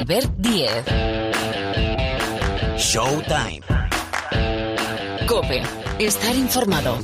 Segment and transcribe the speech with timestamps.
[0.00, 0.82] Albert Diez.
[2.78, 3.60] Showtime.
[5.28, 5.62] Cope.
[5.98, 6.96] Estar informado.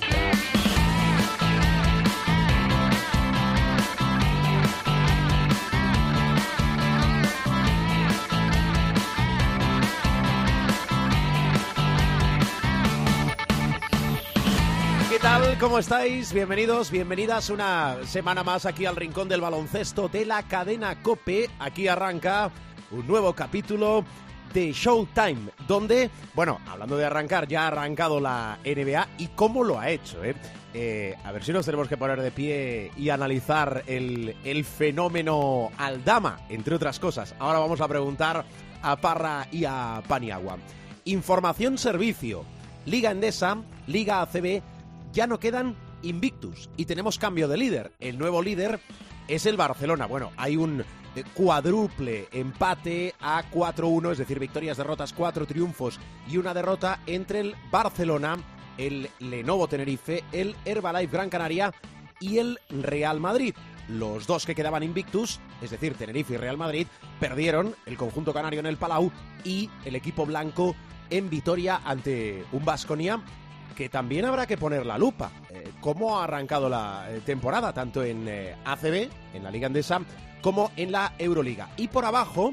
[15.11, 15.59] ¿Qué tal?
[15.59, 16.33] ¿Cómo estáis?
[16.33, 21.51] Bienvenidos, bienvenidas una semana más aquí al Rincón del Baloncesto de la cadena Cope.
[21.59, 22.51] Aquí arranca
[22.91, 24.05] un nuevo capítulo
[24.53, 29.79] de Showtime, donde, bueno, hablando de arrancar, ya ha arrancado la NBA y cómo lo
[29.79, 30.35] ha hecho, ¿eh?
[30.73, 35.71] Eh, a ver si nos tenemos que poner de pie y analizar el, el fenómeno
[35.79, 37.35] Aldama, entre otras cosas.
[37.39, 38.45] Ahora vamos a preguntar
[38.83, 40.59] a Parra y a Paniagua.
[41.05, 42.45] Información servicio.
[42.85, 44.63] Liga Endesa, Liga ACB,
[45.13, 47.93] ya no quedan invictus y tenemos cambio de líder.
[47.99, 48.81] El nuevo líder
[49.29, 50.07] es el Barcelona.
[50.07, 56.37] Bueno, hay un eh, cuádruple empate a 4-1, es decir, victorias, derrotas, cuatro triunfos y
[56.37, 58.37] una derrota entre el Barcelona,
[58.77, 61.73] el Lenovo Tenerife, el Herbalife Gran Canaria
[62.21, 63.55] y el Real Madrid.
[63.89, 66.89] Los dos que quedaban invictus, es decir, Tenerife y Real Madrid,
[67.21, 69.13] perdieron el conjunto canario en el Palau
[69.45, 70.75] y el equipo blanco
[71.09, 73.23] en Vitoria ante un Vasconia
[73.77, 75.31] que también habrá que poner la lupa.
[75.51, 80.01] Eh, ¿Cómo ha arrancado la eh, temporada, tanto en eh, ACB, en la Liga Andesa,
[80.41, 81.69] como en la Euroliga?
[81.77, 82.53] Y por abajo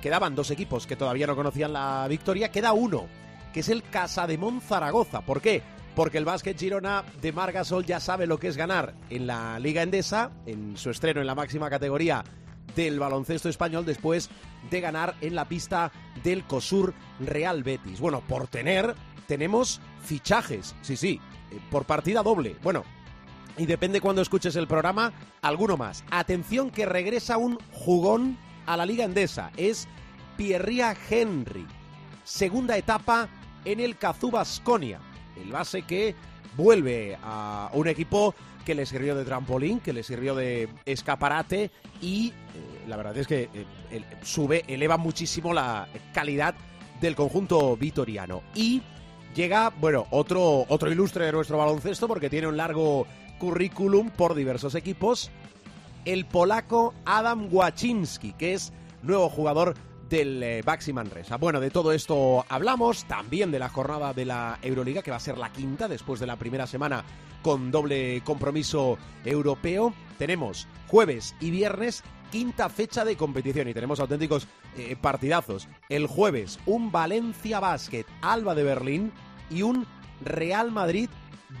[0.00, 3.06] quedaban dos equipos que todavía no conocían la victoria, queda uno,
[3.52, 5.20] que es el Casa de Zaragoza.
[5.20, 5.62] ¿Por qué?
[5.94, 9.82] Porque el básquet Girona de Margasol ya sabe lo que es ganar en la Liga
[9.82, 12.24] Endesa, en su estreno en la máxima categoría
[12.74, 14.30] del baloncesto español después
[14.70, 15.92] de ganar en la pista
[16.24, 18.00] del COSUR Real Betis.
[18.00, 18.94] Bueno, por tener
[19.26, 22.56] tenemos fichajes, sí, sí, eh, por partida doble.
[22.62, 22.84] Bueno,
[23.56, 26.04] y depende cuando escuches el programa, alguno más.
[26.10, 29.50] Atención que regresa un jugón a la Liga Endesa.
[29.56, 29.88] Es
[30.36, 31.66] Pierria Henry.
[32.24, 33.28] Segunda etapa
[33.64, 35.00] en el Cazú Basconia.
[35.36, 36.14] El base que
[36.56, 38.34] vuelve a un equipo
[38.64, 43.26] que le sirvió de trampolín, que le sirvió de escaparate y eh, la verdad es
[43.26, 43.48] que
[43.90, 46.54] eh, sube, eleva muchísimo la calidad
[47.00, 48.42] del conjunto vitoriano.
[48.54, 48.82] Y
[49.34, 53.06] llega, bueno, otro, otro ilustre de nuestro baloncesto porque tiene un largo
[53.38, 55.30] currículum por diversos equipos.
[56.04, 58.72] El polaco Adam Waczynski, que es
[59.02, 59.74] nuevo jugador
[60.08, 61.36] del eh, Baxi Manresa.
[61.36, 65.20] Bueno, de todo esto hablamos, también de la jornada de la Euroliga, que va a
[65.20, 67.04] ser la quinta después de la primera semana
[67.42, 69.94] con doble compromiso europeo.
[70.18, 75.68] Tenemos jueves y viernes quinta fecha de competición y tenemos auténticos eh, partidazos.
[75.90, 79.12] El jueves un Valencia Basket Alba de Berlín
[79.50, 79.86] y un
[80.24, 81.10] Real Madrid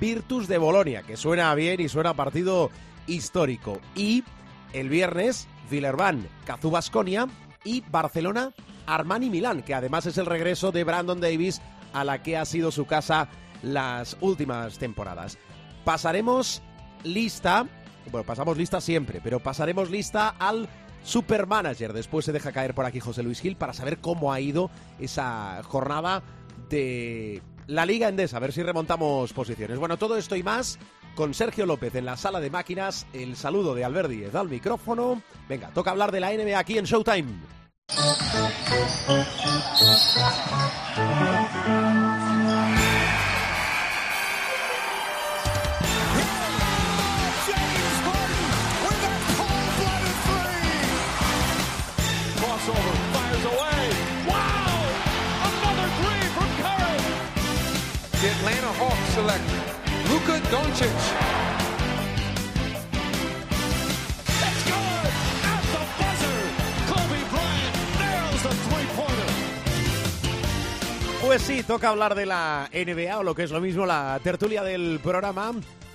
[0.00, 2.70] Virtus de Bolonia, que suena bien y suena partido
[3.06, 3.80] histórico.
[3.94, 4.24] Y
[4.72, 7.28] el viernes Villerban Cazú Basconia
[7.64, 8.52] y Barcelona
[8.86, 11.60] Armani Milán, que además es el regreso de Brandon Davis
[11.92, 13.28] a la que ha sido su casa
[13.62, 15.36] las últimas temporadas.
[15.84, 16.62] Pasaremos
[17.04, 17.66] lista,
[18.10, 20.68] bueno, pasamos lista siempre, pero pasaremos lista al
[21.04, 21.92] Supermanager.
[21.92, 25.62] Después se deja caer por aquí José Luis Gil para saber cómo ha ido esa
[25.64, 26.22] jornada
[26.68, 29.78] de la Liga Endesa, a ver si remontamos posiciones.
[29.78, 30.78] Bueno, todo esto y más
[31.14, 33.06] con Sergio López en la sala de máquinas.
[33.12, 35.22] El saludo de Albert Díez al micrófono.
[35.48, 37.34] Venga, toca hablar de la NBA aquí en Showtime.
[60.52, 60.88] Three-pointer.
[71.22, 74.62] Pues sí, toca hablar de la NBA o lo que es lo mismo la tertulia
[74.62, 75.52] del programa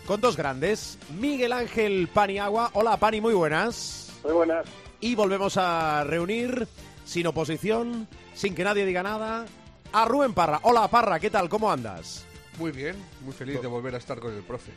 [0.08, 0.98] con dos grandes.
[1.20, 2.72] Miguel Ángel Paniagua.
[2.74, 4.12] Hola Pani, muy buenas.
[4.24, 4.66] Muy buenas.
[5.00, 6.68] Y volvemos a reunir
[7.06, 9.46] sin oposición, sin que nadie diga nada,
[9.94, 10.60] a Rubén Parra.
[10.64, 11.50] Hola Parra, ¿qué tal?
[11.50, 12.26] ¿Cómo andas?
[12.58, 14.72] Muy bien, muy feliz de volver a estar con el profe.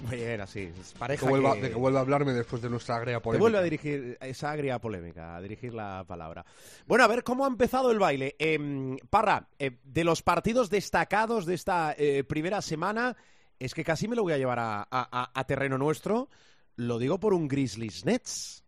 [0.00, 2.68] Muy bien, así, es Que pareja vuelva, que- De que vuelva a hablarme después de
[2.68, 3.40] nuestra agria Te polémica.
[3.40, 6.44] vuelve a dirigir esa agria polémica, a dirigir la palabra.
[6.86, 8.34] Bueno, a ver cómo ha empezado el baile.
[8.38, 13.16] Em, Parra, eh, de los partidos destacados de esta eh, primera semana,
[13.58, 16.28] es que casi me lo voy a llevar a, a- a- a terreno nuestro.
[16.76, 18.64] Lo digo por un Grizzlies Nets.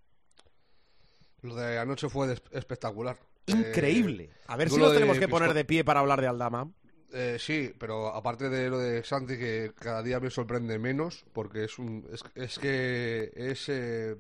[1.43, 3.19] Lo de anoche fue espectacular.
[3.47, 4.31] Increíble.
[4.47, 6.71] A ver si nos tenemos que poner de pie para hablar de Aldama.
[7.19, 11.65] Eh, sí, pero aparte de lo de Santi, que cada día me sorprende menos, porque
[11.65, 14.17] es un es, es que es, eh,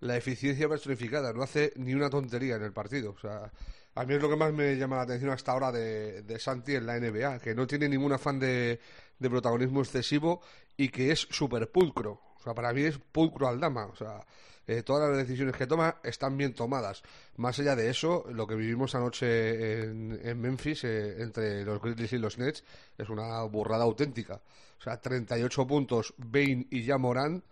[0.00, 3.12] la eficiencia personificada, no hace ni una tontería en el partido.
[3.12, 3.50] O sea,
[3.94, 6.74] a mí es lo que más me llama la atención hasta ahora de, de Santi
[6.74, 8.78] en la NBA, que no tiene ningún afán de,
[9.18, 10.42] protagonismo excesivo
[10.76, 12.20] y que es súper pulcro.
[12.36, 13.86] O sea, para mí es pulcro al dama.
[13.86, 14.20] O sea,
[14.68, 17.02] eh, todas las decisiones que toma están bien tomadas.
[17.38, 22.12] Más allá de eso, lo que vivimos anoche en, en Memphis eh, entre los Grizzlies
[22.12, 22.62] y los Nets
[22.98, 24.42] es una burrada auténtica.
[24.78, 27.42] O sea, 38 puntos Bain y Jamoran,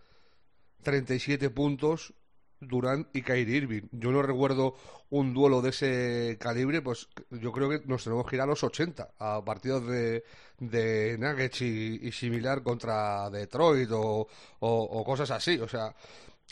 [0.82, 2.12] 37 puntos
[2.60, 3.88] Durant y Kyrie Irving.
[3.92, 4.74] Yo no recuerdo
[5.08, 8.62] un duelo de ese calibre, pues yo creo que nos tenemos que ir a los
[8.62, 10.22] 80, a partidos de,
[10.58, 15.58] de Nuggets y, similar contra Detroit o cosas así.
[15.58, 15.94] O sea,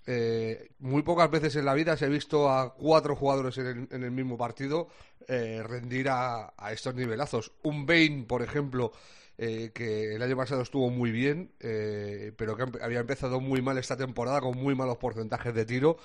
[0.06, 3.88] eh, muy pocas veces en la vida se ha visto a cuatro jugadores en el,
[3.90, 4.88] en el mismo partido
[5.26, 7.52] eh, rendir a, estos nivelazos.
[7.62, 8.92] Un Bain, por ejemplo,
[9.38, 13.78] eh, que el año pasado estuvo muy bien, eh, pero que había empezado muy mal
[13.78, 15.96] esta temporada con muy malos porcentajes de tiro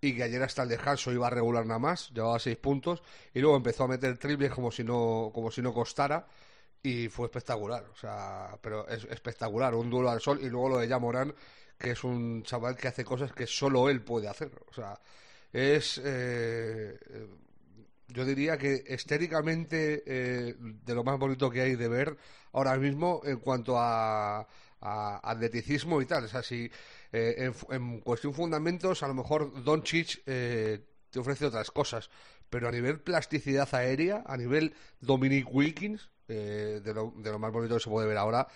[0.00, 3.02] y que ayer hasta el descanso iba a regular nada más, llevaba seis puntos
[3.34, 6.26] y luego empezó a meter triples como si no como si no costara
[6.82, 10.78] y fue espectacular, o sea, pero es espectacular, un duelo al sol y luego lo
[10.78, 11.32] de Morán
[11.78, 15.00] que es un chaval que hace cosas que solo él puede hacer, o sea,
[15.52, 16.98] es eh,
[18.08, 22.16] yo diría que estéticamente eh, de lo más bonito que hay de ver
[22.52, 24.46] ahora mismo en cuanto a,
[24.80, 26.24] a atleticismo y tal.
[26.24, 26.70] O sea, si
[27.12, 32.10] eh, en, en cuestión fundamentos, a lo mejor Doncic eh, te ofrece otras cosas,
[32.50, 37.52] pero a nivel plasticidad aérea, a nivel Dominic Wilkins, eh, de, lo, de lo más
[37.52, 38.46] bonito que se puede ver ahora,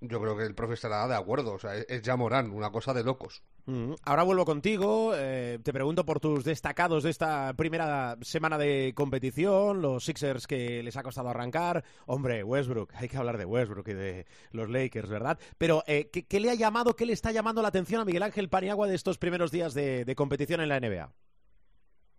[0.00, 1.52] yo creo que el profe estará de acuerdo.
[1.54, 3.42] O sea, es, es ya Morán, una cosa de locos.
[3.66, 5.12] Mm, Ahora vuelvo contigo.
[5.14, 10.82] eh, te pregunto por tus destacados de esta primera semana de competición, los Sixers que
[10.82, 11.84] les ha costado arrancar.
[12.06, 15.38] Hombre, Westbrook, hay que hablar de Westbrook y de los Lakers, ¿verdad?
[15.58, 18.22] Pero, eh, ¿qué, qué le ha llamado, qué le está llamando la atención a Miguel
[18.22, 21.12] Ángel Paniagua de estos primeros días de, de competición en la NBA?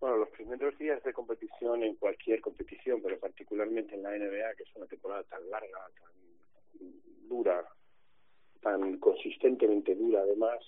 [0.00, 4.62] Bueno, los primeros días de competición en cualquier competición, pero particularmente en la NBA, que
[4.62, 6.88] es una temporada tan larga, tan
[7.28, 7.64] dura,
[8.62, 10.58] tan consistentemente dura además,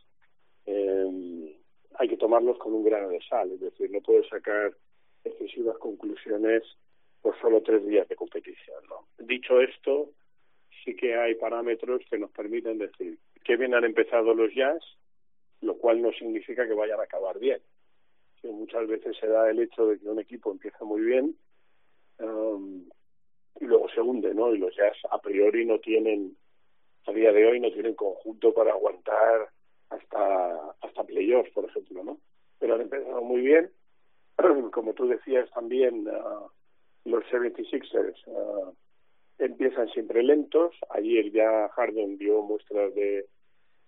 [0.67, 1.57] eh,
[1.95, 4.73] hay que tomarlos con un grano de sal, es decir, no puedes sacar
[5.25, 6.63] excesivas conclusiones
[7.23, 8.83] por solo tres días de competición.
[9.19, 10.11] Dicho esto,
[10.85, 14.83] sí que hay parámetros que nos permiten decir que bien han empezado los Jazz,
[15.61, 17.61] lo cual no significa que vayan a acabar bien
[18.43, 21.37] que muchas veces se da el hecho de que un equipo empieza muy bien
[22.19, 22.85] um,
[23.61, 24.53] y luego se hunde, ¿no?
[24.53, 26.37] Y los Jazz a priori no tienen,
[27.07, 29.49] a día de hoy no tienen conjunto para aguantar
[29.91, 32.19] hasta hasta playoffs, por ejemplo, ¿no?
[32.59, 33.71] Pero han empezado muy bien,
[34.73, 36.49] como tú decías también, uh,
[37.05, 38.75] los 76ers uh,
[39.39, 40.75] empiezan siempre lentos.
[40.91, 43.27] Ayer ya Harden dio muestras de,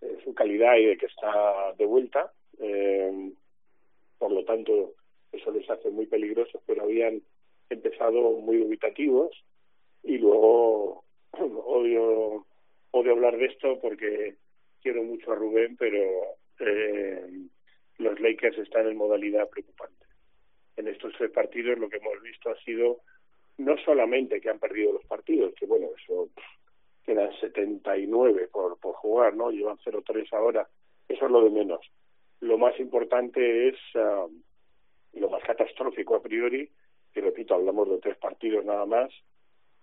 [0.01, 2.33] de su calidad y de que está de vuelta.
[2.59, 3.33] Eh,
[4.19, 4.95] por lo tanto
[5.33, 7.23] eso les hace muy peligrosos, pero habían
[7.71, 9.45] empezado muy dubitativos
[10.03, 12.47] y luego odio
[12.93, 14.37] odio hablar de esto porque
[14.81, 15.99] quiero mucho a Rubén, pero
[16.61, 17.27] eh,
[17.99, 20.07] los Lakers están en modalidad preocupante.
[20.77, 23.01] En estos tres partidos lo que hemos visto ha sido
[23.59, 26.29] no solamente que han perdido los partidos, que bueno, eso
[27.05, 29.51] quedan 79 por, por jugar, ¿no?
[29.51, 30.69] Llevan 0-3 ahora,
[31.09, 31.81] eso es lo de menos
[32.45, 34.31] lo más importante es uh,
[35.15, 36.71] lo más catastrófico a priori,
[37.15, 39.11] y repito, hablamos de tres partidos nada más,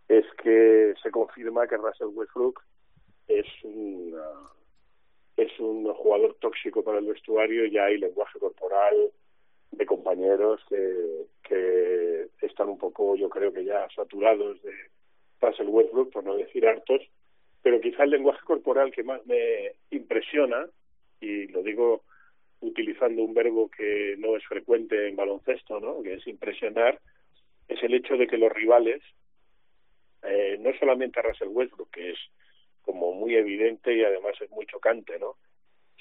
[0.07, 2.61] es que se confirma que Russell Westbrook
[3.27, 4.47] es un uh,
[5.37, 8.95] es un jugador tóxico para el vestuario, ya hay lenguaje corporal
[9.71, 14.73] de compañeros que, que están un poco, yo creo que ya saturados de
[15.41, 17.01] Russell Westbrook, por no decir hartos,
[17.63, 20.67] pero quizá el lenguaje corporal que más me impresiona,
[21.21, 22.03] y lo digo
[22.61, 26.01] utilizando un verbo que no es frecuente en baloncesto, ¿no?
[26.01, 26.99] que es impresionar,
[27.67, 29.01] es el hecho de que los rivales,
[30.23, 32.17] eh, no solamente a Russell Westbrook, que es
[32.83, 35.35] como muy evidente y además es muy chocante, ¿no?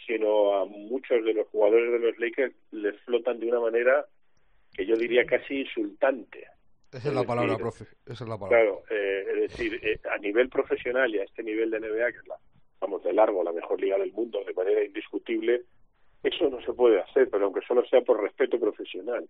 [0.06, 4.06] sino a muchos de los jugadores de los Lakers les flotan de una manera
[4.72, 6.46] que yo diría casi insultante.
[6.92, 7.84] Esa es la palabra, decir, profe.
[8.06, 8.48] Esa es la palabra.
[8.48, 12.18] Claro, eh, es decir, eh, a nivel profesional y a este nivel de NBA, que
[12.18, 12.36] es la,
[12.80, 15.62] vamos, de largo la mejor liga del mundo, de manera indiscutible,
[16.22, 19.28] eso no se puede hacer, pero aunque solo sea por respeto profesional.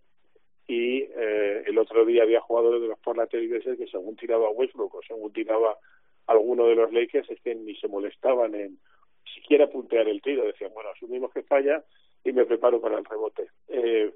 [0.67, 4.95] Y eh, el otro día había jugadores de los Portland Trailblazers que según tiraba Westbrook
[4.95, 5.77] o según tiraba
[6.27, 8.79] alguno de los Lakers es que ni se molestaban en
[9.35, 11.85] siquiera puntear el tiro, decían, bueno, asumimos que falla
[12.25, 13.49] y me preparo para el rebote.
[13.69, 14.13] Eh,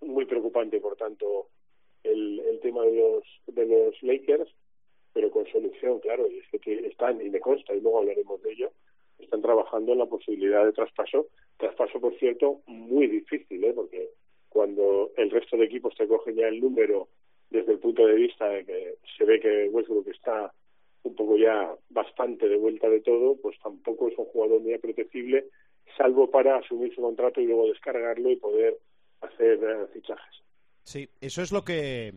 [0.00, 1.48] muy preocupante, por tanto,
[2.04, 4.48] el, el tema de los, de los Lakers,
[5.12, 8.52] pero con solución, claro, y es que están, y me consta, y luego hablaremos de
[8.52, 8.70] ello,
[9.18, 11.26] están trabajando en la posibilidad de traspaso
[11.58, 13.72] Traspaso, por cierto, muy difícil, ¿eh?
[13.74, 14.10] porque
[14.48, 17.08] cuando el resto de equipos te cogen ya el número
[17.50, 20.52] desde el punto de vista de que se ve que Westbrook está
[21.02, 25.46] un poco ya bastante de vuelta de todo, pues tampoco es un jugador muy apetecible,
[25.96, 28.78] salvo para asumir su contrato y luego descargarlo y poder
[29.20, 30.42] hacer eh, fichajes.
[30.82, 32.14] Sí, eso es lo que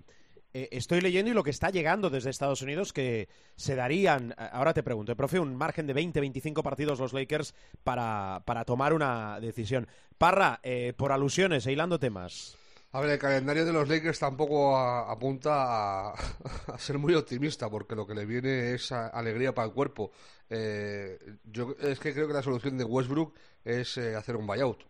[0.53, 4.49] eh, estoy leyendo y lo que está llegando desde Estados Unidos, que se darían, eh,
[4.51, 7.53] ahora te pregunto, profe, un margen de 20-25 partidos los Lakers
[7.83, 9.87] para, para tomar una decisión.
[10.17, 12.57] Parra, eh, por alusiones, e hilando temas.
[12.93, 18.05] A ver, el calendario de los Lakers tampoco apunta a, ser muy optimista, porque lo
[18.05, 20.11] que le viene es alegría para el cuerpo.
[20.49, 24.83] Eh, yo es que creo que la solución de Westbrook es eh, hacer un buyout.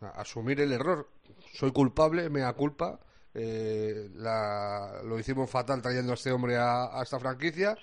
[0.00, 1.08] Asumir el error.
[1.52, 3.00] Soy culpable, me da culpa.
[3.36, 7.76] Eh, la- lo hicimos fatal trayendo a este hombre a, esta franquicia.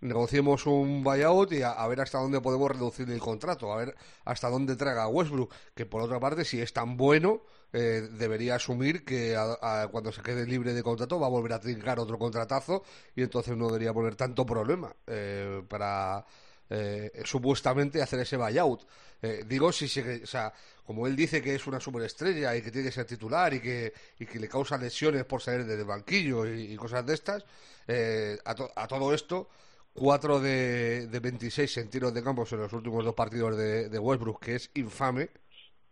[0.00, 3.94] Negociemos un buyout y a, ver hasta dónde podemos reducir el contrato, a ver
[4.24, 7.42] hasta dónde traga Westbrook, que por otra parte, si es tan bueno,
[7.72, 11.60] eh, debería asumir que a- cuando se quede libre de contrato va a volver a
[11.60, 12.82] trincar otro contratazo
[13.16, 16.24] y entonces no debería poner tanto problema eh, para
[16.74, 18.82] eh, supuestamente hacer ese buyout.
[19.22, 20.52] Eh, digo, si se, o sea,
[20.84, 23.92] como él dice que es una superestrella y que tiene que ser titular y que,
[24.18, 27.44] y que le causa lesiones por salir del banquillo y, cosas de estas,
[27.88, 29.48] eh, a, to- a todo esto,
[29.94, 33.98] 4 de, de 26 en tiros de campo en los últimos dos partidos de, de
[33.98, 35.30] Westbrook, que es infame,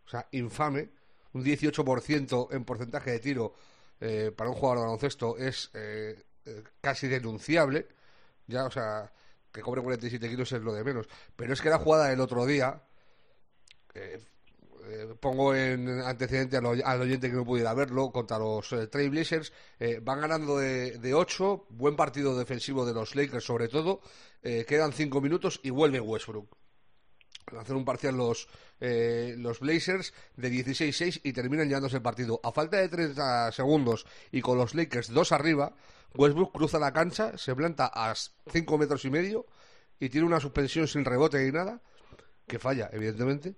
[0.06, 0.90] o sea, infame,
[1.32, 3.54] un 18% en porcentaje de tiro
[4.00, 7.86] eh, para un jugador de baloncesto es eh, eh, casi denunciable,
[8.46, 9.12] ya, o sea,
[9.52, 11.06] que cobre 47 kilos es lo de menos,
[11.36, 12.82] pero es que la jugada del otro día,
[13.94, 14.18] eh,
[14.84, 19.52] eh, pongo en antecedente al, al oyente que no pudiera verlo contra los eh, Trailblazers
[19.78, 24.00] eh, van ganando de, de 8 buen partido defensivo de los Lakers sobre todo
[24.42, 26.56] quedan 5 minutos y vuelve Westbrook
[27.58, 28.48] hacer un parcial los,
[28.80, 32.40] eh, los Blazers de 16-6 y terminan llevándose el partido.
[32.42, 35.74] A falta de 30 segundos y con los Lakers dos arriba,
[36.14, 39.46] Westbrook cruza la cancha, se planta a 5 metros y medio
[39.98, 41.80] y tiene una suspensión sin rebote ni nada,
[42.46, 43.54] que falla, evidentemente.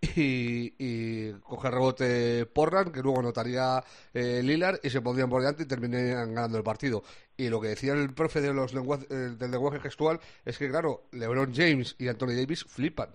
[0.00, 3.82] Y, y coge rebote Porran, que luego anotaría
[4.14, 7.02] eh, Lillard y se pondrían por delante y terminarían ganando el partido.
[7.36, 10.68] Y lo que decía el profe de los lengua- eh, del lenguaje gestual es que,
[10.68, 13.10] claro, LeBron James y Anthony Davis flipan.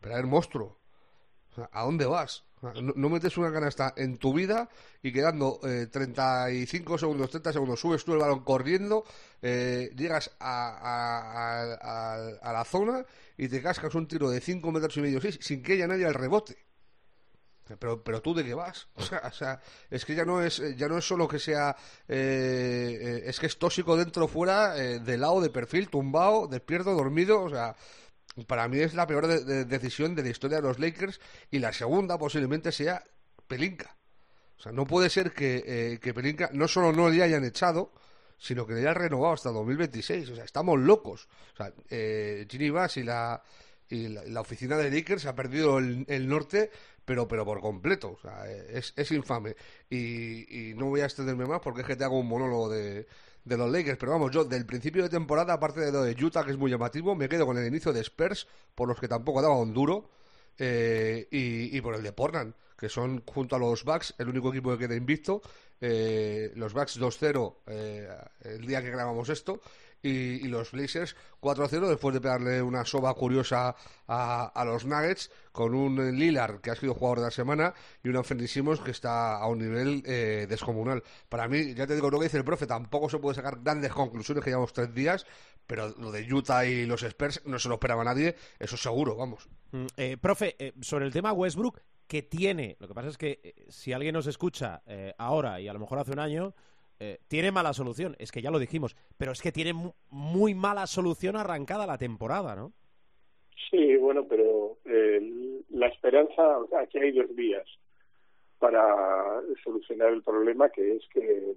[0.00, 0.78] Pero ver, monstruo,
[1.72, 2.44] ¿a dónde vas?
[2.62, 4.68] No, no metes una canasta en tu vida
[5.02, 9.04] y quedando eh, 35 segundos, 30 segundos, subes tú el balón corriendo,
[9.42, 11.78] eh, llegas a,
[12.40, 13.04] a- la zona
[13.36, 16.06] y te cascas un tiro de 5 metros y medio, 6, sin que haya nadie
[16.06, 16.56] al rebote.
[17.78, 18.88] Pero, pero tú de qué vas?
[18.96, 21.74] O sea, o sea, es que ya no es, ya no es solo que sea,
[22.08, 26.92] eh, eh, es que es tóxico dentro fuera, eh, de lado, de perfil, tumbado, despierto,
[26.94, 27.74] dormido, o sea,
[28.46, 31.58] para mí es la peor de- de- decisión de la historia de los Lakers y
[31.58, 33.04] la segunda posiblemente sea
[33.46, 33.96] Pelinka.
[34.58, 37.92] O sea, no puede ser que, eh, que Pelinka no solo no le hayan echado,
[38.38, 40.30] sino que le hayan renovado hasta 2026.
[40.30, 41.28] O sea, estamos locos.
[41.52, 43.42] O sea, eh, Ginny Bass y la,
[43.88, 46.70] y la, la oficina de Lakers ha perdido el, el norte,
[47.04, 48.12] pero, pero por completo.
[48.12, 49.56] O sea, eh, es, es infame.
[49.90, 53.06] Y, y no voy a extenderme más porque es que te hago un monólogo de,
[53.44, 53.98] de los Lakers.
[53.98, 56.70] Pero vamos, yo del principio de temporada, aparte de lo de Utah, que es muy
[56.70, 60.10] llamativo, me quedo con el inicio de Spurs, por los que tampoco daba un duro,
[60.58, 64.50] eh, y, y por el de Portland, que son junto a los Bucks el único
[64.50, 65.42] equipo que queda invicto.
[65.80, 68.08] Eh, los Bucks 2-0 eh,
[68.42, 69.60] el día que grabamos esto.
[70.02, 73.74] Y, los Blazers 4-0 después de pegarle una soba curiosa
[74.08, 78.08] a, a los Nuggets con un Lillard que ha sido jugador de la semana y
[78.08, 81.02] un Anthony Simmons que está a un nivel eh, descomunal.
[81.28, 83.92] Para mí, ya te digo lo que dice el profe, tampoco se puede sacar grandes
[83.92, 85.24] conclusiones que llevamos tres días,
[85.66, 89.48] pero lo de Utah y los Spurs no se lo esperaba nadie, eso seguro, vamos.
[89.70, 91.80] Mm, eh, profe, eh, sobre el tema Westbrook,
[92.12, 95.68] que tiene, lo que pasa es que eh, si alguien nos escucha eh, ahora y
[95.68, 96.54] a lo mejor hace un año,
[97.04, 100.54] eh, tiene mala solución, es que ya lo dijimos, pero es que tiene mu- muy
[100.54, 102.72] mala solución arrancada la temporada, ¿no?
[103.70, 107.66] Sí, bueno, pero eh, la esperanza, aquí hay dos vías
[108.58, 111.54] para solucionar el problema, que es que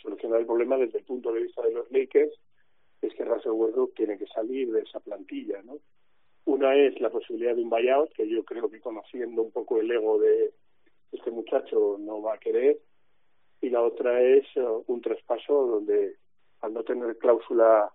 [0.00, 2.32] solucionar el problema desde el punto de vista de los Lakers,
[3.02, 5.78] es que Russell Westbrook tiene que salir de esa plantilla, ¿no?
[6.44, 9.90] Una es la posibilidad de un buyout, que yo creo que conociendo un poco el
[9.90, 10.52] ego de
[11.12, 12.78] este muchacho no va a querer,
[13.60, 16.16] y la otra es eh, un traspaso donde
[16.60, 17.92] al no tener cláusula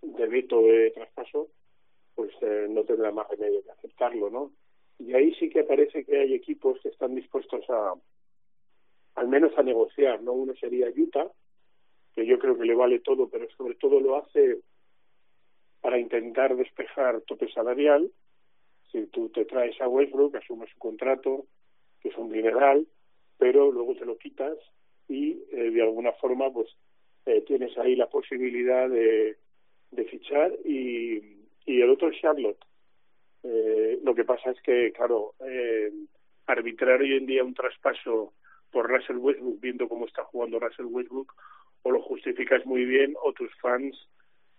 [0.00, 1.48] de veto de traspaso,
[2.14, 4.52] pues eh, no tendrá más remedio que aceptarlo, ¿no?
[4.98, 7.94] Y ahí sí que parece que hay equipos que están dispuestos a,
[9.14, 10.32] al menos a negociar, ¿no?
[10.32, 11.30] Uno sería Utah,
[12.14, 14.58] que yo creo que le vale todo, pero sobre todo lo hace
[15.80, 18.10] para intentar despejar tope salarial.
[18.90, 21.46] Si tú te traes a Westbrook, asumes su contrato,
[22.00, 22.86] que es un dineral,
[23.42, 24.56] pero luego te lo quitas
[25.08, 26.68] y eh, de alguna forma pues
[27.26, 29.36] eh, tienes ahí la posibilidad de,
[29.90, 31.20] de fichar y,
[31.66, 32.64] y el otro es Charlotte.
[33.42, 35.90] Eh, lo que pasa es que, claro, eh,
[36.46, 38.32] arbitrar hoy en día un traspaso
[38.70, 41.34] por Russell Westbrook, viendo cómo está jugando Russell Westbrook,
[41.82, 43.96] o lo justificas muy bien o tus fans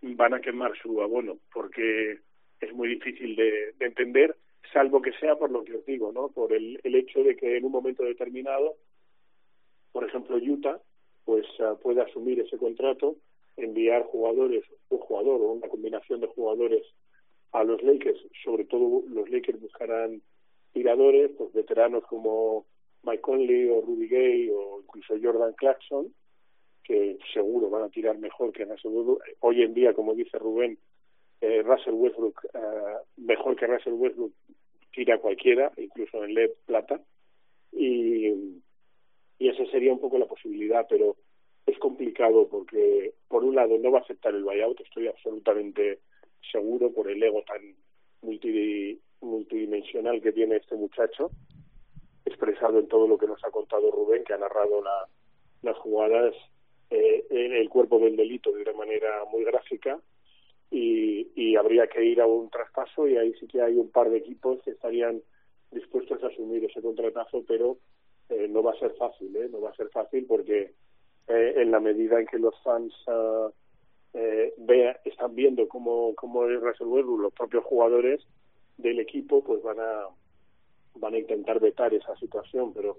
[0.01, 2.19] van a quemar su abono, porque
[2.59, 4.35] es muy difícil de, de entender,
[4.71, 6.29] salvo que sea por lo que os digo, ¿no?
[6.29, 8.75] Por el, el hecho de que en un momento determinado,
[9.91, 10.79] por ejemplo, Utah,
[11.25, 13.15] pues uh, puede asumir ese contrato,
[13.57, 16.83] enviar jugadores, un jugador o una combinación de jugadores
[17.51, 20.21] a los Lakers, sobre todo los Lakers buscarán
[20.73, 22.65] tiradores, pues veteranos como
[23.03, 26.13] Mike Conley o Rudy Gay o incluso Jordan Clarkson,
[26.83, 29.21] que seguro van a tirar mejor que Russell Westbrook.
[29.39, 30.79] Hoy en día, como dice Rubén,
[31.43, 34.31] eh, Russell Westbrook, eh, mejor que Russell Westbrook,
[34.93, 37.01] tira cualquiera, incluso en LED plata.
[37.73, 38.61] Y,
[39.39, 41.17] y esa sería un poco la posibilidad, pero
[41.65, 45.99] es complicado porque, por un lado, no va a aceptar el buyout, estoy absolutamente
[46.49, 47.75] seguro por el ego tan
[48.21, 51.29] multi, multidimensional que tiene este muchacho,
[52.23, 55.09] expresado en todo lo que nos ha contado Rubén, que ha narrado la,
[55.61, 56.33] las jugadas
[56.89, 59.99] eh, en el cuerpo del delito de una manera muy gráfica
[60.73, 64.09] y, y habría que ir a un traspaso y ahí sí que hay un par
[64.09, 65.21] de equipos que estarían
[65.71, 67.77] dispuestos a asumir ese contratazo, pero
[68.29, 69.47] eh, no va a ser fácil, ¿eh?
[69.51, 70.73] no va a ser fácil porque
[71.27, 73.51] eh, en la medida en que los fans uh,
[74.15, 78.25] eh, vea, están viendo cómo, cómo es Russell Westbrook, los propios jugadores
[78.77, 80.07] del equipo pues van a
[80.95, 82.97] van a intentar vetar esa situación, pero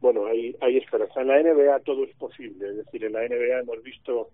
[0.00, 1.20] bueno, hay, hay esperanza.
[1.20, 4.30] En la NBA todo es posible, es decir, en la NBA hemos visto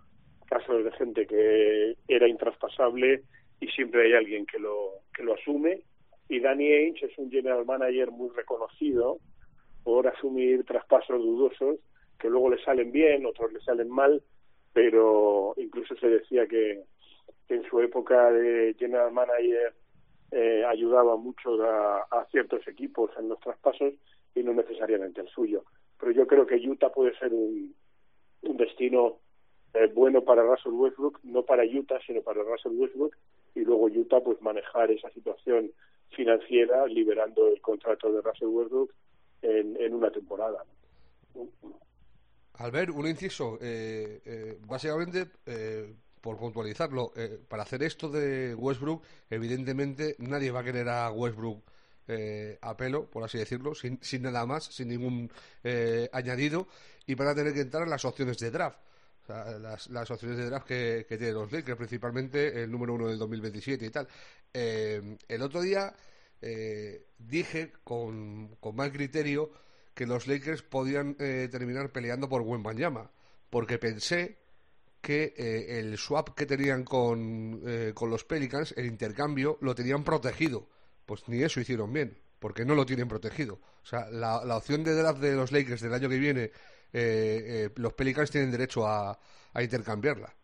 [0.46, 3.22] casos de gente que era intraspasable
[3.60, 5.82] y siempre hay alguien que lo, que lo asume
[6.28, 9.18] y Danny Ainge es un general manager muy reconocido
[9.84, 11.78] por asumir traspasos dudosos
[12.18, 14.22] que luego le salen bien, otros le salen mal,
[14.72, 16.82] pero incluso se decía que,
[17.48, 19.72] en su época de general manager
[20.32, 23.94] eh, ayudaba mucho a, ciertos equipos en los traspasos
[24.34, 25.62] y no necesariamente el suyo.
[26.00, 29.20] Pero yo creo que Utah puede ser un destino
[29.94, 33.16] bueno para Russell Westbrook, no para Utah, sino para Russell Westbrook,
[33.54, 35.70] y luego Utah pues manejar esa situación
[36.10, 38.92] financiera liberando el contrato de Russell Westbrook
[39.42, 40.64] en, en una temporada.
[42.54, 43.58] Albert, un inciso.
[43.60, 50.60] Eh, eh, básicamente, eh, por puntualizarlo, eh, para hacer esto de Westbrook, evidentemente nadie va
[50.60, 51.62] a querer a Westbrook
[52.08, 55.30] eh, a pelo, por así decirlo, sin, sin nada más, sin ningún
[55.62, 56.66] eh, añadido,
[57.06, 58.78] y van a tener que entrar en las opciones de draft.
[59.28, 63.18] Las, las opciones de draft que, que tienen los Lakers, principalmente el número uno del
[63.18, 64.08] 2027 y tal.
[64.52, 65.94] Eh, el otro día
[66.40, 69.50] eh, dije con, con mal criterio
[69.94, 73.10] que los Lakers podían eh, terminar peleando por Wembanyama,
[73.48, 74.36] porque pensé
[75.00, 80.04] que eh, el swap que tenían con, eh, con los Pelicans, el intercambio, lo tenían
[80.04, 80.68] protegido.
[81.06, 83.54] Pues ni eso hicieron bien, porque no lo tienen protegido.
[83.82, 86.50] O sea, la, la opción de draft de los Lakers del año que viene,
[86.92, 89.18] eh, eh, los Pelicans tienen derecho a,
[89.52, 90.34] a intercambiarla.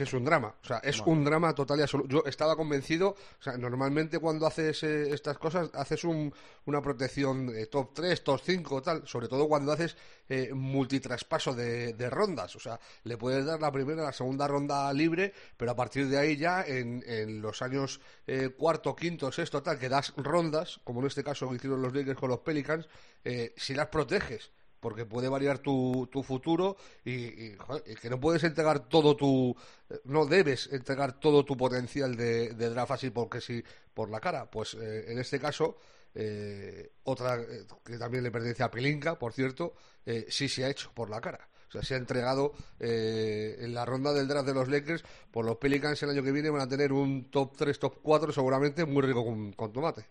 [0.00, 2.08] Que es un drama, o sea, es un drama total y absoluto.
[2.08, 6.32] Yo estaba convencido, o sea, normalmente cuando haces eh, estas cosas, haces un,
[6.64, 9.98] una protección eh, top 3, top 5, tal, sobre todo cuando haces
[10.30, 14.90] eh, multitraspaso de, de rondas, o sea, le puedes dar la primera, la segunda ronda
[14.94, 19.62] libre, pero a partir de ahí ya, en, en los años eh, cuarto, quinto, sexto,
[19.62, 22.88] tal, que das rondas, como en este caso que hicieron los Lakers con los Pelicans,
[23.22, 27.52] eh, si las proteges, porque puede variar tu, tu futuro y,
[28.00, 29.54] que no puedes entregar todo tu
[29.88, 33.62] eh, no debes entregar todo tu potencial de, draft así porque sí
[33.94, 35.76] por la cara pues eh, en este caso
[36.12, 40.68] eh, otra eh, que también le pertenece a Pelinka por cierto eh, sí se ha
[40.68, 44.54] hecho por la cara o sea, se ha entregado en la ronda del draft de
[44.54, 47.78] los Lakers por los Pelicans el año que viene van a tener un top 3,
[47.78, 50.06] top 4 seguramente muy rico con, tomate.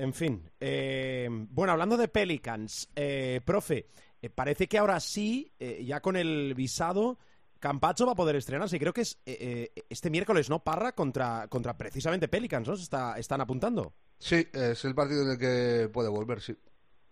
[0.00, 3.84] En fin, eh, bueno, hablando de Pelicans, eh, profe,
[4.22, 7.18] eh, parece que ahora sí, eh, ya con el visado,
[7.58, 8.76] Campacho va a poder estrenarse.
[8.76, 10.64] Y creo que es eh, este miércoles, ¿no?
[10.64, 12.76] Parra contra, contra precisamente Pelicans, ¿no?
[12.76, 13.92] Se está, están apuntando.
[14.16, 16.56] Sí, es el partido en el que puede volver, sí.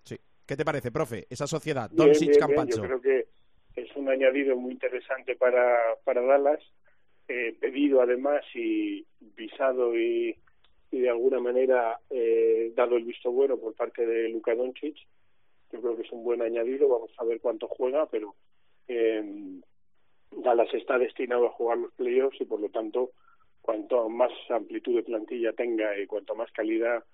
[0.05, 0.19] Sí.
[0.47, 1.27] ¿Qué te parece, profe?
[1.29, 2.11] Esa sociedad, bien.
[2.41, 2.79] Campacho.
[2.79, 3.29] Yo creo que
[3.77, 6.61] es un añadido muy interesante para, para Dallas,
[7.29, 10.35] eh, pedido además y visado y,
[10.91, 14.97] y de alguna manera eh, dado el visto bueno por parte de Luka Doncic.
[15.71, 18.35] Yo creo que es un buen añadido, vamos a ver cuánto juega, pero
[18.87, 19.61] eh,
[20.31, 23.11] Dallas está destinado a jugar los playoffs y por lo tanto
[23.61, 27.05] cuanto más amplitud de plantilla tenga y cuanto más calidad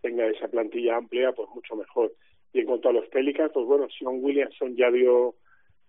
[0.00, 2.12] tenga esa plantilla amplia, pues mucho mejor.
[2.52, 5.34] Y en cuanto a los Pelicans, pues bueno, Sean Williamson ya dio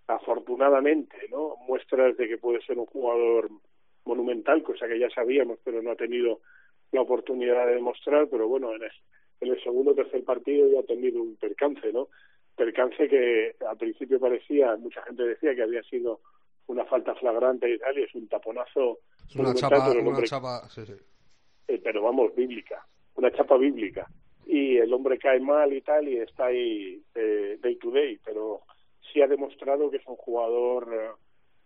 [0.07, 1.57] afortunadamente, ¿no?
[1.67, 3.49] Muestras de que puede ser un jugador
[4.05, 6.39] monumental, cosa que ya sabíamos, pero no ha tenido
[6.91, 8.91] la oportunidad de demostrar, pero bueno, en el,
[9.41, 12.07] en el segundo o tercer partido ya ha tenido un percance, ¿no?
[12.55, 16.21] Percance que al principio parecía, mucha gente decía que había sido
[16.67, 20.67] una falta flagrante y tal, y es un taponazo Es una chapa, una hombre- chapa,
[20.69, 20.93] sí, sí.
[21.67, 24.07] eh, pero vamos, bíblica, una chapa bíblica.
[24.47, 28.61] Y el hombre cae mal y tal, y está ahí eh, day to day, pero
[29.11, 31.09] sí ha demostrado que es un jugador eh,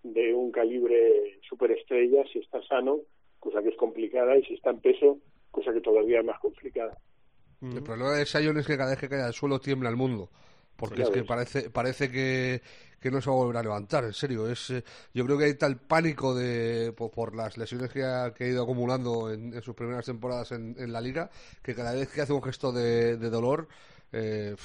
[0.04, 3.00] de un calibre superestrella si está sano,
[3.40, 5.18] cosa que es complicada, y si está en peso,
[5.52, 6.98] cosa que todavía es más complicada.
[7.62, 10.30] El problema de Sion es que cada vez que cae al suelo tiembla el mundo.
[10.78, 11.28] Porque es que ves.
[11.28, 12.62] parece, parece que,
[13.02, 14.50] que no se va a volver a levantar, en serio.
[14.50, 14.82] Es, eh,
[15.14, 18.48] yo creo que hay tal pánico de, por, por las lesiones que ha, que ha
[18.48, 21.30] ido acumulando en, en sus primeras temporadas en, en la liga,
[21.62, 23.68] que cada vez que hace un gesto de, de dolor,
[24.14, 24.56] eh,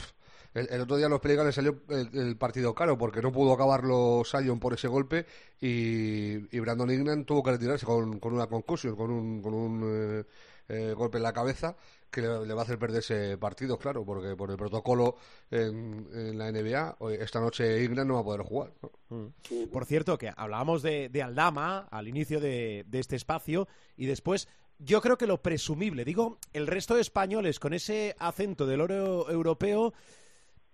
[0.54, 4.22] el, otro día a los Pelicans le salió el, partido caro porque no pudo acabarlo
[4.24, 5.26] Sion por ese golpe
[5.60, 10.24] y, y Brandon Ingram tuvo que retirarse con, una concusión, con un, con un eh,
[10.68, 11.76] eh, golpe en la cabeza
[12.08, 15.16] que le, va a hacer perder ese partido, claro, porque por el protocolo
[15.50, 18.72] en, la NBA, esta noche Ingram no va a poder jugar.
[18.80, 19.32] ¿no?
[19.72, 24.46] Por cierto, que hablábamos de, de Aldama al inicio de, de este espacio y después
[24.78, 29.30] yo creo que lo presumible, digo, el resto de españoles con ese acento del oro
[29.30, 29.92] europeo,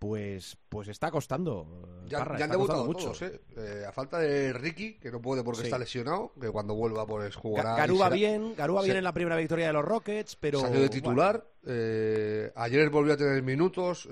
[0.00, 1.66] pues, pues está costando.
[2.06, 3.04] Ya, Parra, ya han debutado mucho.
[3.12, 3.40] todos, ¿eh?
[3.56, 5.66] Eh, A falta de Ricky, que no puede porque Sí.
[5.66, 7.76] está lesionado, que cuando vuelva pues Ga- jugará.
[7.76, 10.88] Garúa será- bien, Garúa bien en la primera victoria de los Rockets, pero Salió de
[10.88, 11.46] titular.
[11.66, 14.08] eh, ayer volvió a tener minutos.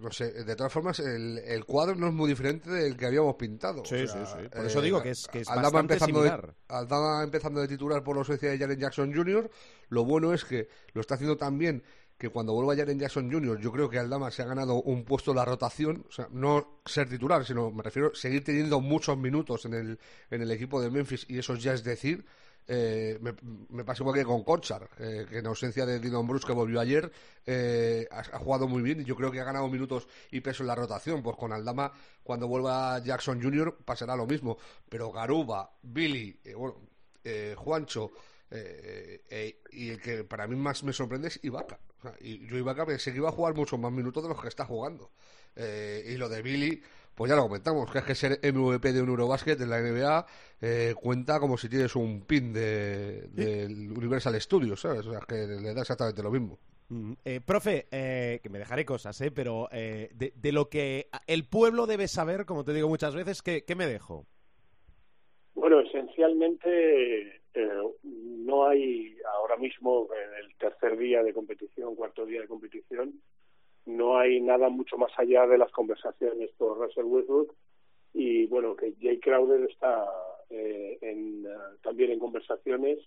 [0.00, 3.34] no sé, de todas formas, el, el cuadro no es muy diferente del que habíamos
[3.34, 3.84] pintado.
[3.84, 4.48] Sí, o sea, sí, sí.
[4.48, 6.46] Por eso digo que es- que es bastante empezando similar.
[6.46, 9.50] De, Aldama empezando de titular por la ausencia de Jaren Jackson Jr.
[9.88, 11.82] Lo bueno es que lo está haciendo tan bien
[12.24, 15.32] que cuando vuelva Jaren Jackson Jr., yo creo que Aldama se ha ganado un puesto
[15.32, 16.06] en la rotación.
[16.08, 19.98] O sea, no ser titular, sino me refiero seguir teniendo muchos minutos en el,
[20.30, 22.24] en el equipo de Memphis, y eso ya es decir.
[22.66, 23.34] Eh, me,
[23.68, 26.80] me pasa igual que con Conchar, eh, que en ausencia de Dylan Bruce, que volvió
[26.80, 27.12] ayer,
[27.44, 30.68] eh, ha, jugado muy bien y yo creo que ha ganado minutos y peso en
[30.68, 31.22] la rotación.
[31.22, 34.56] Pues con Aldama, cuando vuelva Jackson Jr., pasará lo mismo.
[34.88, 36.76] Pero Garuba, Billy, eh, bueno,
[37.22, 38.12] eh, Juancho,
[39.70, 41.78] y el que para mí más me sorprende es Ibaka.
[42.04, 44.40] O sea, y yo Ibaka pensé que iba a jugar muchos más minutos de los
[44.40, 45.10] que está jugando.
[45.56, 46.82] Eh, y lo de Billy,
[47.14, 50.26] pues ya lo comentamos, que es que ser MVP de un Eurobasket en la NBA
[50.60, 55.06] eh, cuenta como si tienes un pin de, del Universal Studios, ¿sabes?
[55.06, 56.58] O sea, que le da exactamente lo mismo.
[56.88, 59.30] Mm, eh, profe, eh, que me dejaré cosas, ¿eh?
[59.30, 63.42] pero eh, de, de lo que el pueblo debe saber, como te digo muchas veces,
[63.42, 64.26] ¿qué, qué me dejo?
[65.54, 72.40] Bueno, esencialmente eh, no hay ahora mismo en el tercer día de competición, cuarto día
[72.40, 73.20] de competición,
[73.86, 77.54] no hay nada mucho más allá de las conversaciones por Russell Westbrook
[78.12, 80.06] y bueno que Jay Crowder está
[80.50, 82.98] eh, en, eh, también en conversaciones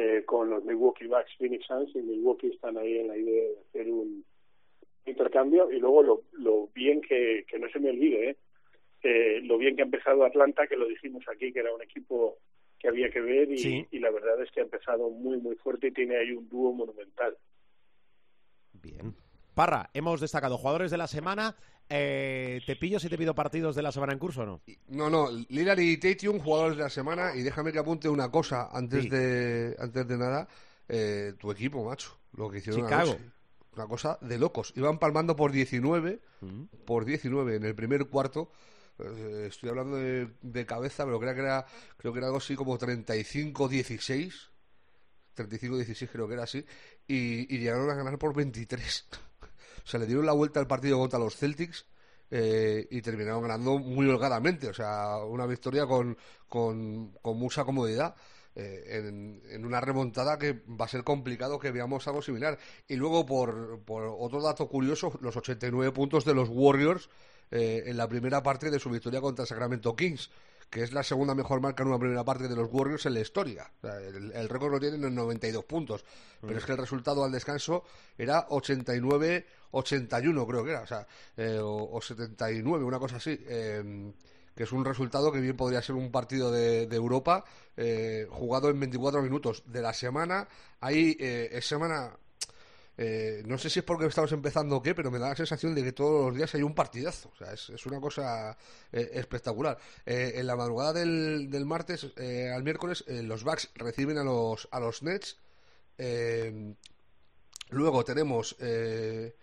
[0.00, 3.58] eh, con los Milwaukee Bucks, Phoenix Suns y Milwaukee están ahí en la idea de
[3.68, 4.24] hacer un
[5.06, 8.36] intercambio y luego lo, lo bien que, no se me olvide, ¿eh?
[9.02, 12.38] eh, lo bien que ha empezado Atlanta, que lo dijimos aquí, que era un equipo
[12.78, 13.86] que había que ver y, Sí.
[13.90, 16.72] y la verdad es que ha empezado muy, muy fuerte y tiene ahí un dúo
[16.72, 17.36] monumental.
[18.72, 19.14] Bien.
[19.54, 21.56] Parra, hemos destacado jugadores de la semana.
[21.90, 24.60] Eh, ¿Te pillo si te pido partidos de la semana en curso o no?
[24.88, 28.68] No, no, Lillard y Tatum, jugadores de la semana, y déjame que apunte una cosa
[28.70, 29.08] antes Sí.
[29.08, 30.46] de antes de nada,
[30.88, 33.12] eh, tu equipo, macho, lo que hicieron Chicago.
[33.12, 33.24] anoche.
[33.74, 34.72] Una cosa de locos.
[34.76, 36.20] Iban palmando por 19,
[36.84, 38.50] por 19 en el primer cuarto.
[38.98, 42.78] Eh, estoy hablando de, cabeza, pero creo que era creo que era algo así como
[42.78, 44.32] 35-16.
[45.36, 46.64] 35-16 creo que era así.
[47.06, 49.06] Y, llegaron a ganar por 23.
[49.84, 51.86] o sea, le dieron la vuelta al partido contra los Celtics
[52.30, 54.68] eh, y terminaron ganando muy holgadamente.
[54.68, 56.16] O sea, una victoria con,
[56.48, 58.14] con, con mucha comodidad.
[58.56, 62.58] eh, en, en una remontada que va a ser complicado que veamos algo similar.
[62.88, 67.08] Y luego, por, por otro dato curioso, los 89 puntos de los Warriors
[67.50, 70.30] eh, en la primera parte de su victoria contra Sacramento Kings,
[70.70, 73.20] que es la segunda mejor marca en una primera parte de los Warriors en la
[73.20, 73.70] historia.
[73.78, 76.04] O sea, el, el récord lo tienen en 92 puntos,
[76.40, 77.84] pero es que el resultado al descanso
[78.18, 81.06] era 89-81, creo que era, o sea,
[81.36, 83.38] eh, o, o 79, una cosa así.
[83.46, 84.12] eh,
[84.54, 87.44] que es un resultado que bien podría ser un partido de, de Europa
[87.76, 90.48] eh, jugado en 24 minutos de la semana.
[90.80, 92.10] Ahí eh, es semana
[92.98, 95.74] eh, no sé si es porque estamos empezando o qué, pero me da la sensación
[95.74, 97.30] de que todos los días hay un partidazo.
[97.32, 98.58] O sea, es, es una cosa
[98.92, 99.78] eh, espectacular.
[100.04, 104.24] Eh, en la madrugada del, del martes eh, al miércoles, eh, los Bucks reciben a
[104.24, 105.38] los, a los Nets.
[105.96, 106.74] Eh,
[107.70, 108.56] luego tenemos.
[108.60, 109.34] eh,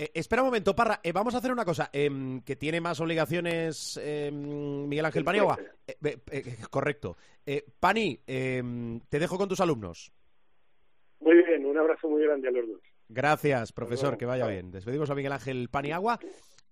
[0.00, 1.00] Eh, espera un momento, Parra.
[1.02, 1.90] eh, vamos a hacer una cosa.
[1.92, 5.58] em, que tiene más obligaciones em, Miguel Ángel El Paniagua.
[5.88, 7.16] Eh, eh, eh, correcto.
[7.44, 10.12] Eh, Pani, em, te dejo con tus alumnos.
[11.20, 12.80] Muy bien, un abrazo muy grande a los dos.
[13.08, 14.70] Gracias, profesor, que vaya bien.
[14.70, 16.18] Despedimos a Miguel Ángel Paniagua.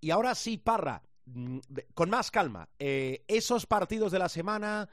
[0.01, 1.59] Y ahora sí, Parra, mm,
[1.95, 2.69] con más calma.
[2.79, 4.89] eh, esos partidos de la semana,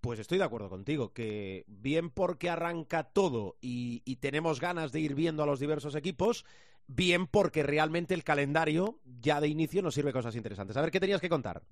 [0.00, 5.00] pues estoy de acuerdo contigo, que bien porque arranca todo y, y tenemos ganas de
[5.00, 6.44] ir viendo a los diversos equipos,
[6.86, 10.76] bien porque realmente el calendario ya de inicio nos sirve cosas interesantes.
[10.76, 11.62] A ver, ¿qué tenías que contar?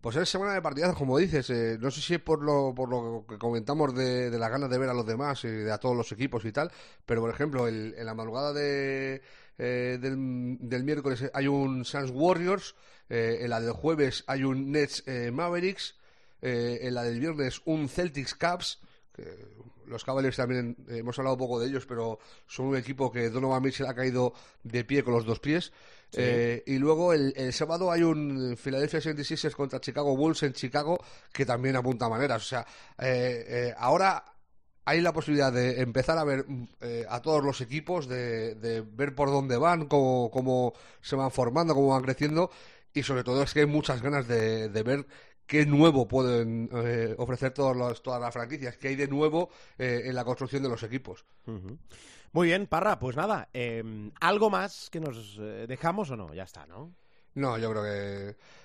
[0.00, 1.50] Pues es semana de partidazos, como dices.
[1.50, 4.70] eh, no sé si es por lo, por lo que comentamos de, de las ganas
[4.70, 6.70] de ver a los demás y de a todos los equipos y tal.
[7.04, 9.22] Pero, por ejemplo, el- en la madrugada de,
[9.58, 12.74] eh, del, del miércoles hay un Suns Warriors.
[13.10, 15.96] eh, en la del jueves hay un Nets eh, Mavericks.
[16.42, 18.78] eh, en la del viernes un Celtics Caps.
[19.18, 23.30] Que los Cavaliers también eh, hemos hablado poco de ellos, pero son un equipo que
[23.30, 25.72] Donovan Mitchell ha caído de pie con los dos pies.
[26.12, 30.98] Eh, y luego el, el sábado hay un Philadelphia 76ers contra Chicago Bulls en Chicago
[31.32, 32.42] que también apunta maneras.
[32.42, 32.66] O sea,
[32.98, 34.24] eh, eh, ahora
[34.84, 36.46] hay la posibilidad de empezar a ver
[37.10, 41.74] a todos los equipos, de, de ver por dónde van, cómo, cómo se van formando,
[41.74, 42.50] cómo van creciendo.
[42.94, 45.06] Y sobre todo es que hay muchas ganas de, de ver
[45.48, 50.02] qué nuevo pueden eh, ofrecer todos los- todas las franquicias, qué hay de nuevo eh,
[50.04, 51.24] en la construcción de los equipos.
[52.32, 56.32] Muy bien, Parra, pues nada, em, ¿algo más que nos eh, dejamos o no?
[56.34, 56.92] Ya está, ¿no?
[57.34, 57.82] No, yo creo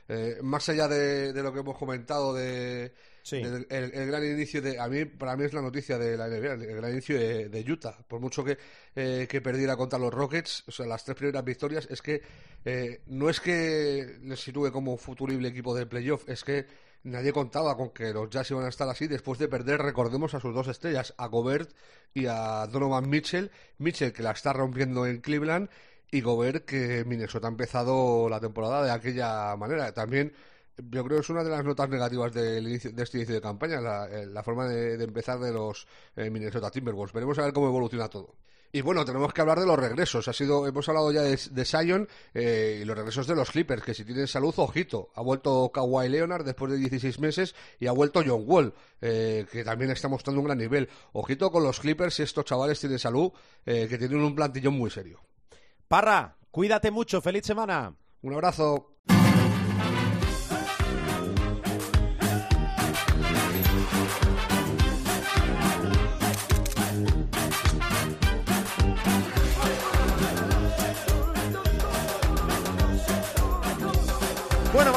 [0.07, 2.93] que más allá de, de lo que hemos comentado de,
[3.23, 3.37] Sí.
[3.37, 6.75] el, gran inicio de a mí para mí es la noticia de la NBA, el
[6.75, 8.57] gran inicio de, Utah, por mucho que,
[8.97, 12.21] eh, que perdiera contra los Rockets, o sea, las tres primeras victorias es que
[12.65, 16.65] eh, no es que les sitúe como futurible equipo de playoff, es que
[17.03, 20.41] nadie contaba con que los Jazz iban a estar así después de perder, recordemos a
[20.41, 21.71] sus dos estrellas, a Gobert
[22.13, 25.69] y a Donovan Mitchell, Mitchell que la está rompiendo en Cleveland
[26.11, 29.93] y Gobert que Minnesota ha empezado la temporada de aquella manera.
[29.93, 30.33] También
[30.77, 33.41] yo creo que es una de las notas negativas del inicio- de este inicio de
[33.41, 37.13] campaña, la, eh, la forma de, de empezar de los eh, Minnesota Timberwolves.
[37.13, 38.35] Veremos a ver cómo evoluciona todo.
[38.75, 40.27] Y bueno, tenemos que hablar de los regresos.
[40.27, 43.83] Ha sido, hemos hablado ya de, de Zion eh, y los regresos de los Clippers,
[43.83, 45.09] que si tienen salud, ojito.
[45.13, 49.63] Ha vuelto Kawhi Leonard después de 16 meses y ha vuelto John Wall, eh, que
[49.63, 50.89] también está mostrando un gran nivel.
[51.11, 53.31] Ojito con los Clippers si estos chavales tienen salud,
[53.63, 55.21] eh, que tienen un plantillón muy serio.
[55.87, 57.95] Parra, cuídate mucho, feliz semana.
[58.23, 58.92] Un abrazo.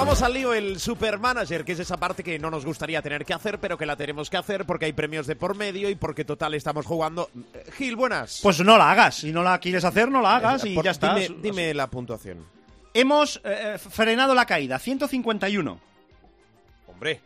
[0.07, 3.35] Vamos al lío, el Supermanager, que es esa parte que no nos gustaría tener que
[3.35, 6.25] hacer, pero que la tenemos que hacer porque hay premios de por medio y porque
[6.25, 7.29] total estamos jugando.
[7.55, 8.39] Eh, Gil, buenas.
[8.41, 9.17] Pues no la hagas.
[9.17, 11.13] Si no la quieres hacer, no la hagas y Por- ya está.
[11.17, 12.47] Dime, dime la puntuación.
[12.95, 15.81] Hemos eh, frenado la caída, 151.
[16.87, 17.21] Hombre.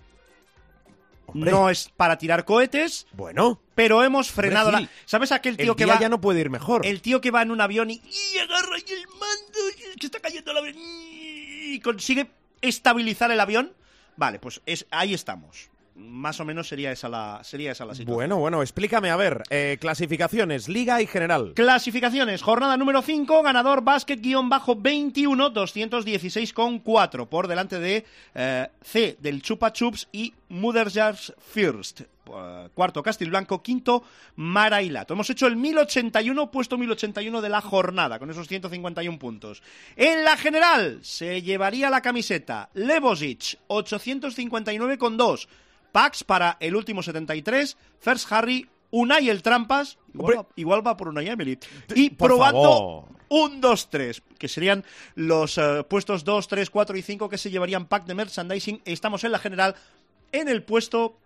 [1.27, 1.51] Hombre.
[1.51, 4.89] No es para tirar cohetes, Bueno, pero hemos frenado Gil, la...
[5.05, 6.01] ¿Sabes aquel tío el que día va...
[6.01, 6.87] ya no puede ir mejor.
[6.87, 8.01] El tío que va en un avión y,
[8.35, 12.29] y agarra ahí el mando, y que está cayendo el avión y consigue
[12.63, 13.73] estabilizar el avión.
[14.17, 15.71] Vale, pues es, ahí estamos.
[15.95, 18.15] Más o menos sería esa la, sería esa la situación.
[18.15, 21.53] Bueno, bueno, explícame, a ver, eh, clasificaciones, liga y general.
[21.55, 30.09] Clasificaciones, jornada número 5, ganador básquet-21, 216,4 por delante de eh, C del Chupa Chups
[30.11, 32.03] y Mother Jars First.
[32.37, 34.03] Eh, cuarto Castilblanco, quinto
[34.37, 35.15] Marailato.
[35.15, 39.63] Hemos hecho el 1081, puesto 1081 de la jornada, con esos 151 puntos.
[39.97, 45.49] En la general se llevaría la camiseta Lebosic, 859,2.
[45.93, 51.09] Pax para el último 73, First Harry, Unai el Trampas, igual, va, igual va por
[51.09, 51.59] Unai Emery,
[51.95, 53.05] y Por probando favor.
[53.29, 57.87] un 2-3, que serían los eh, puestos 2, 3, 4 y 5 que se llevarían
[57.87, 58.83] pack de merchandising.
[58.85, 59.75] Estamos en la general
[60.33, 61.19] en el puesto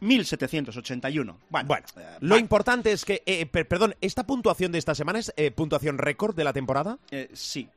[0.00, 1.38] 1781.
[1.50, 4.94] Bueno, Bueno, eh, lo va- importante es que, eh, per- perdón, ¿esta puntuación de esta
[4.94, 6.98] semana es eh, puntuación récord de la temporada?
[7.10, 7.68] eh, sí.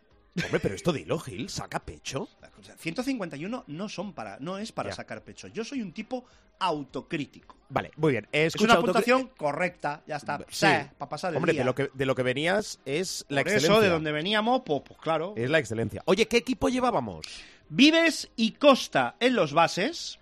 [0.45, 2.29] Hombre, pero esto dilo, Gil, saca pecho.
[2.57, 4.95] O sea, 151 no son para, no es para Ya.
[4.95, 5.49] sacar pecho.
[5.49, 6.23] Yo soy un tipo
[6.57, 7.57] autocrítico.
[7.67, 8.27] Vale, muy bien.
[8.31, 10.39] Es una puntuación correcta, ya está.
[10.49, 10.67] Sí.
[10.97, 11.61] para pasar el Hombre, día.
[11.61, 13.71] de lo, que, de lo que venías es la Por excelencia.
[13.73, 15.33] eso, de donde veníamos, pues, pues claro.
[15.35, 16.01] Es la excelencia.
[16.05, 17.25] Oye, ¿qué equipo llevábamos?
[17.67, 20.17] Vives y Costa en los bases.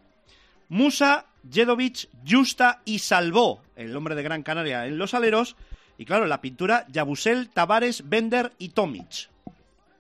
[0.69, 5.55] Musa, Jedovic, Justa y Salvó, el hombre de Gran Canaria en los aleros.
[5.97, 9.29] Y claro, la pintura, Yabusel, Tavares, Bender y Tomic.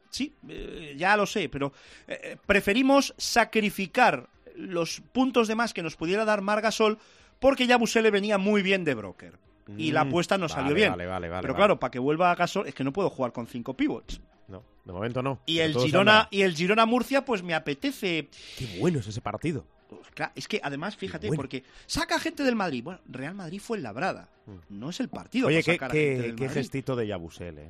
[0.09, 1.71] Sí, eh, ya lo sé, pero
[2.07, 6.97] eh, preferimos sacrificar los puntos de más que nos pudiera dar Margasol
[7.39, 9.37] porque Yabusel le venía muy bien de broker.
[9.77, 10.89] Y la Mm, apuesta no vale, salió bien.
[10.91, 13.31] vale, vale, vale, pero claro, para que vuelva a Gasol es que no puedo jugar
[13.31, 14.19] con cinco pivots.
[14.47, 15.41] No, de momento no.
[15.45, 19.65] Y el Girona y el Girona Murcia pues me apetece Qué bueno es ese partido.
[19.89, 21.37] Pues, claro, es que además, fíjate, bueno.
[21.41, 22.83] porque saca gente del Madrid.
[22.83, 24.29] Bueno, Real Madrid fue en labrada.
[24.69, 25.47] No es el partido.
[25.47, 25.49] Mm.
[25.49, 26.59] Oye, qué, sacar a gente qué, del qué Madrid.
[26.61, 27.69] gestito de Yabusel, ¿eh?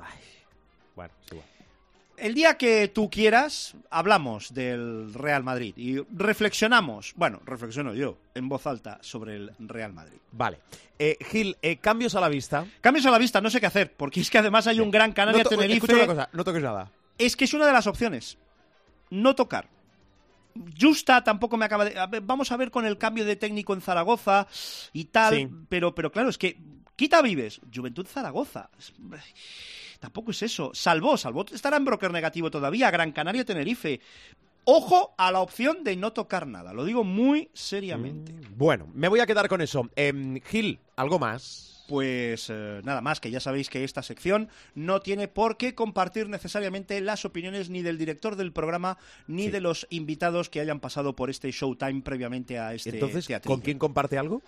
[0.00, 0.18] Ay,
[0.94, 1.46] bueno, es igual.
[2.16, 8.48] El día que tú quieras, hablamos del Real Madrid y reflexionamos, bueno, reflexiono yo en
[8.48, 10.18] voz alta sobre el Real Madrid.
[10.32, 10.58] Vale.
[10.98, 12.66] Eh, Gil, eh, cambios a la vista.
[12.80, 15.12] Cambios a la vista, no sé qué hacer, porque es que además hay un gran
[15.12, 15.76] Canaria No Tenerife.
[15.76, 16.90] Escucha una cosa, no toques nada.
[17.18, 18.36] Es que es una de las opciones.
[19.10, 19.68] No tocar.
[20.78, 21.98] Justa tampoco me acaba de.
[21.98, 24.46] a ver, vamos a ver con el cambio de técnico en Zaragoza
[24.92, 25.34] y tal.
[25.34, 25.48] Sí.
[25.68, 26.58] Pero, pero claro, es que.
[26.96, 28.70] Quita Vives, Juventud Zaragoza.
[30.00, 30.72] Tampoco es eso.
[30.74, 31.46] Salvó, salvó.
[31.52, 32.90] Estará en broker negativo todavía.
[32.90, 34.00] Gran Canaria Tenerife.
[34.64, 36.72] Ojo a la opción de no tocar nada.
[36.74, 38.34] Lo digo muy seriamente.
[38.54, 39.88] Bueno, me voy a quedar con eso.
[39.96, 41.84] Em, Gil, ¿algo más?
[41.88, 46.28] Pues eh, nada más, que ya sabéis que esta sección no tiene por qué compartir
[46.28, 49.50] necesariamente las opiniones ni del director del programa ni Sí.
[49.52, 53.54] de los invitados que hayan pasado por este Showtime previamente a este Entonces, teatrillo.
[53.54, 54.42] ¿con quién comparte algo?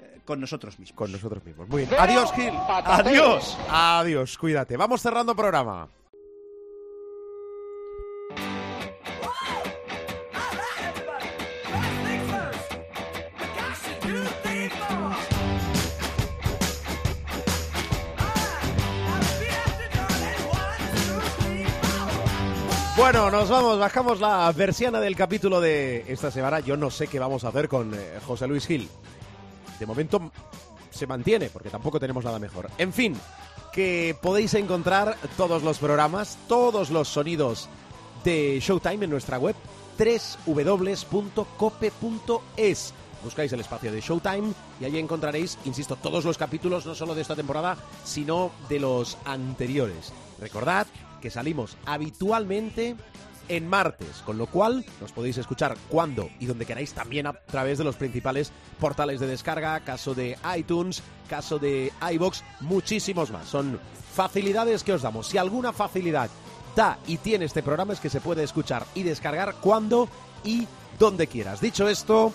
[0.00, 0.96] Eh, Con nosotros mismos.
[0.96, 1.68] Con nosotros mismos.
[1.68, 1.94] Muy bien.
[2.00, 2.54] Adiós, Gil.
[2.68, 3.58] ¡Adiós!
[3.68, 4.78] Adiós, cuídate.
[4.78, 5.90] Vamos cerrando programa.
[23.12, 26.60] Bueno, nos vamos, bajamos la versiana del capítulo de esta semana.
[26.60, 28.88] Yo no sé qué vamos a hacer con eh, José Luis Gil.
[29.78, 30.32] De momento
[30.88, 32.70] se mantiene, porque tampoco tenemos nada mejor.
[32.78, 33.14] En fin,
[33.70, 37.68] que podéis encontrar todos los programas, todos los sonidos
[38.24, 39.56] de Showtime en nuestra web
[40.46, 41.04] www.cope.es.
[43.22, 47.20] Buscáis el espacio de Showtime y allí encontraréis, insisto, todos los capítulos, no solo de
[47.20, 50.14] esta temporada, sino de los anteriores.
[50.40, 50.86] Recordad
[51.22, 52.96] que salimos habitualmente
[53.48, 57.78] en martes, con lo cual nos podéis escuchar cuando y donde queráis, también a través
[57.78, 63.48] de los principales portales de descarga, caso de iTunes, caso de iBox, muchísimos más.
[63.48, 63.80] Son
[64.14, 65.28] facilidades que os damos.
[65.28, 66.28] Si alguna facilidad
[66.76, 70.08] da y tiene este programa es que se puede escuchar y descargar cuando
[70.44, 70.66] y
[70.98, 71.60] donde quieras.
[71.60, 72.32] Dicho esto,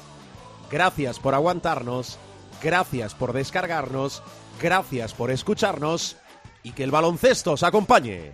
[0.69, 2.17] gracias por aguantarnos,
[2.61, 4.21] gracias por descargarnos,
[4.61, 6.17] gracias por escucharnos
[6.63, 8.33] y que el baloncesto os acompañe.